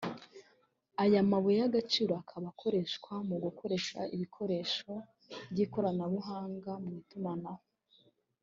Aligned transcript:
Aya 1.03 1.21
mabuye 1.31 1.57
y’agaciro 1.61 2.11
akaba 2.21 2.47
akoreshwa 2.53 3.13
mu 3.29 3.35
gukora 3.43 3.73
ibikoresho 4.15 4.91
by’ikoranabuhanga 5.51 6.71
mu 6.83 6.91
itumanaho 7.01 7.63